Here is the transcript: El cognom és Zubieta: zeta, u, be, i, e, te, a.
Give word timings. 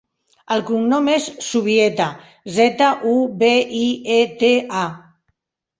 El 0.53 0.61
cognom 0.69 1.09
és 1.15 1.27
Zubieta: 1.49 2.09
zeta, 2.57 2.91
u, 3.13 3.15
be, 3.45 3.53
i, 3.85 3.87
e, 4.17 4.21
te, 4.43 4.53
a. 4.87 4.89